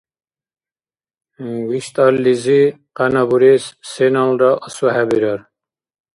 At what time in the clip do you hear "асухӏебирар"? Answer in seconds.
4.67-5.39